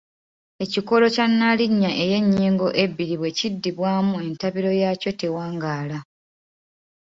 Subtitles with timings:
[0.63, 5.97] Ekikolo kya nnaalinnya ey’ennyingo ebbiri bwe kiddibwamu entabiro yaakyo tewangaala.